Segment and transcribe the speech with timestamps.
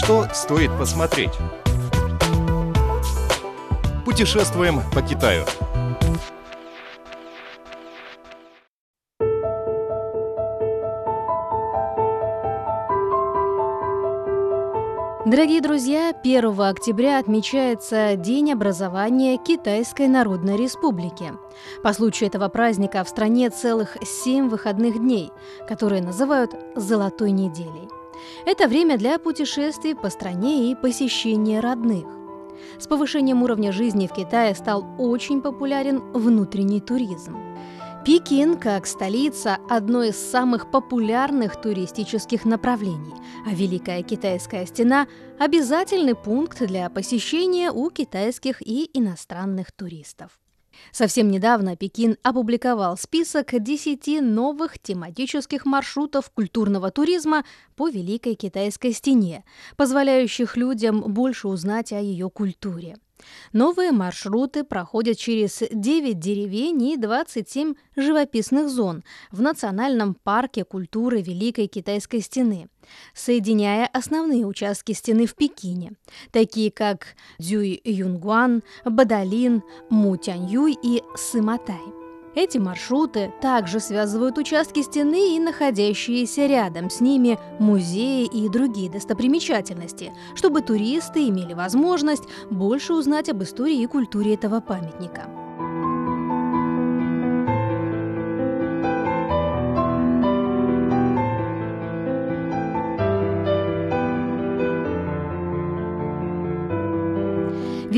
[0.00, 1.32] Что стоит посмотреть?
[4.04, 5.44] Путешествуем по Китаю.
[15.26, 21.32] Дорогие друзья, 1 октября отмечается День образования Китайской Народной Республики.
[21.82, 25.32] По случаю этого праздника в стране целых семь выходных дней,
[25.66, 27.88] которые называют «золотой неделей».
[28.46, 32.06] Это время для путешествий по стране и посещения родных.
[32.78, 37.36] С повышением уровня жизни в Китае стал очень популярен внутренний туризм.
[38.04, 43.14] Пекин, как столица, одно из самых популярных туристических направлений,
[43.44, 45.06] а Великая Китайская стена–
[45.38, 50.38] обязательный пункт для посещения у китайских и иностранных туристов.
[50.92, 57.44] Совсем недавно Пекин опубликовал список 10 новых тематических маршрутов культурного туризма
[57.76, 59.44] по Великой Китайской стене,
[59.76, 62.96] позволяющих людям больше узнать о ее культуре.
[63.52, 71.66] Новые маршруты проходят через 9 деревень и 27 живописных зон в Национальном парке культуры Великой
[71.66, 72.68] Китайской стены,
[73.14, 75.92] соединяя основные участки стены в Пекине,
[76.30, 81.97] такие как Дзюй-Юнгуан, Бадалин, Мутяньюй и Сыматай.
[82.40, 90.12] Эти маршруты также связывают участки стены и находящиеся рядом с ними музеи и другие достопримечательности,
[90.36, 95.37] чтобы туристы имели возможность больше узнать об истории и культуре этого памятника.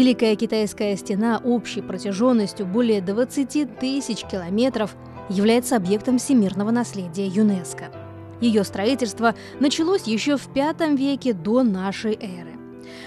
[0.00, 4.96] Великая китайская стена общей протяженностью более 20 тысяч километров
[5.28, 7.92] является объектом всемирного наследия ЮНЕСКО.
[8.40, 12.56] Ее строительство началось еще в V веке до нашей эры.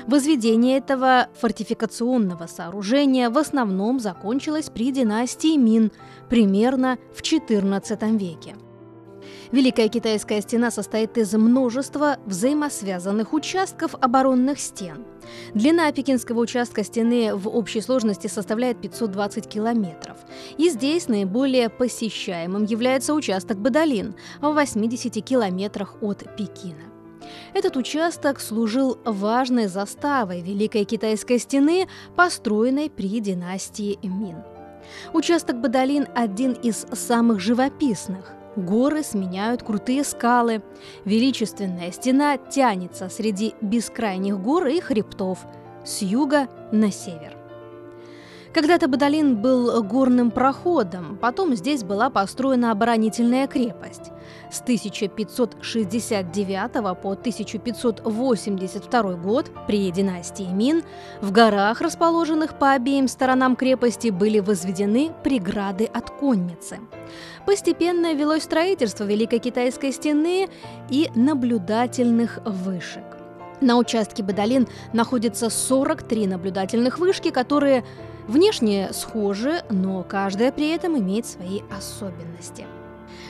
[0.06, 5.92] Возведение этого фортификационного сооружения в основном закончилось при династии Мин
[6.30, 8.54] примерно в XIV веке.
[9.52, 15.06] Великая китайская стена состоит из множества взаимосвязанных участков оборонных стен.
[15.54, 20.18] Длина пекинского участка стены в общей сложности составляет 520 километров.
[20.58, 26.84] И здесь наиболее посещаемым является участок Бадалин в 80 километрах от Пекина.
[27.54, 34.38] Этот участок служил важной заставой Великой Китайской стены, построенной при династии Мин.
[35.14, 38.34] Участок Бадалин– один из самых живописных.
[38.56, 40.62] Горы сменяют крутые скалы.
[41.06, 45.40] Величественная стена тянется среди бескрайних гор и хребтов
[45.86, 47.43] с юга на север.
[48.54, 54.12] Когда-то Бадалин был горным проходом, потом здесь была построена оборонительная крепость.
[54.52, 56.72] С 1569
[57.02, 60.84] по 1582 год при династии Мин
[61.20, 66.78] в горах, расположенных по обеим сторонам крепости, были возведены преграды от конницы.
[67.48, 70.48] Постепенно велось строительство Великой Китайской стены
[70.92, 73.02] и наблюдательных вышек.
[73.62, 77.84] На участке Бадалин находится 43 наблюдательных вышки, которые
[78.28, 82.66] внешне схожи, но каждая при этом имеет свои особенности.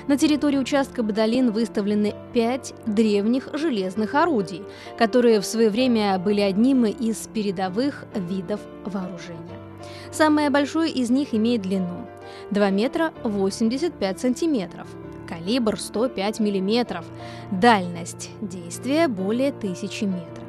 [0.08, 4.64] На территории участка Бадалин выставлены пять древних железных орудий,
[4.98, 9.40] которые в свое время были одним из передовых видов вооружения.
[10.12, 12.06] Самое большое из них имеет длину
[12.52, 14.88] 2 метра 85 сантиметров,
[15.28, 17.06] калибр 105 миллиметров,
[17.52, 20.44] дальность действия более 1000 метров.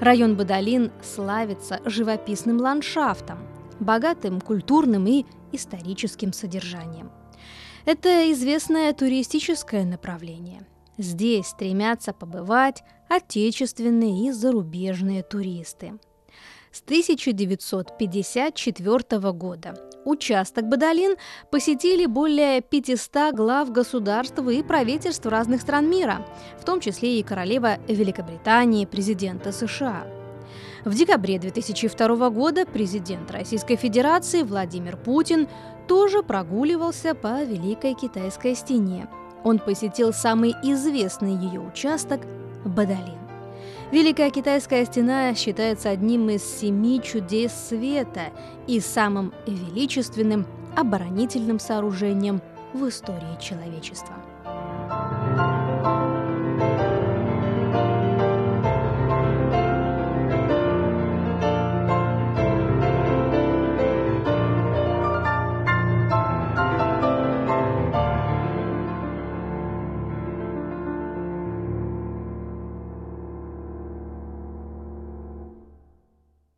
[0.00, 3.38] Район Бадалин славится живописным ландшафтом,
[3.84, 7.12] богатым культурным и историческим содержанием.
[7.84, 10.66] Это известное туристическое направление.
[10.98, 15.94] Здесь стремятся побывать отечественные и зарубежные туристы.
[16.70, 21.16] С 1954 года участок Бадалин
[21.50, 26.26] посетили более 500 глав государств и правительств разных стран мира,
[26.58, 30.21] в том числе и королева Великобритании, президента США.
[30.84, 35.46] В декабре 2002 года президент Российской Федерации Владимир Путин
[35.86, 39.06] тоже прогуливался по Великой Китайской стене.
[39.44, 42.22] Он посетил самый известный ее участок–
[42.64, 43.18] Бадалин.
[43.92, 48.30] Великая Китайская стена считается одним из семи чудес света
[48.66, 50.46] и самым величественным
[50.76, 52.42] оборонительным сооружением
[52.72, 54.16] в истории человечества.